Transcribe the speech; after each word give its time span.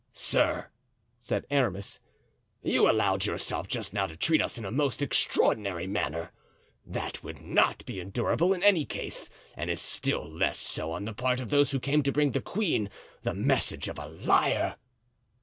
"Sir," 0.13 0.69
said 1.19 1.45
Aramis, 1.51 1.99
"you 2.63 2.89
allowed 2.89 3.27
yourself 3.27 3.67
just 3.67 3.93
now 3.93 4.07
to 4.07 4.17
treat 4.17 4.41
us 4.41 4.57
in 4.57 4.65
a 4.65 4.71
most 4.71 4.99
extraordinary 4.99 5.85
manner. 5.85 6.31
That 6.87 7.23
would 7.23 7.39
not 7.43 7.85
be 7.85 7.99
endurable 7.99 8.51
in 8.51 8.63
any 8.63 8.83
case, 8.83 9.29
and 9.55 9.69
is 9.69 9.79
still 9.79 10.27
less 10.27 10.57
so 10.57 10.91
on 10.91 11.05
the 11.05 11.13
part 11.13 11.39
of 11.39 11.51
those 11.51 11.69
who 11.69 11.79
came 11.79 12.01
to 12.01 12.11
bring 12.11 12.31
the 12.31 12.41
queen 12.41 12.89
the 13.21 13.35
message 13.35 13.87
of 13.87 13.99
a 13.99 14.07
liar." 14.07 14.77